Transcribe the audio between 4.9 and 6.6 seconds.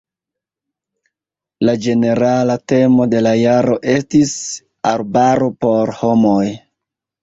"Arbaro por homoj".